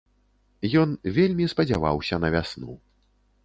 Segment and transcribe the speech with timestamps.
[0.83, 2.73] Ён вельмі спадзяваўся на вясну.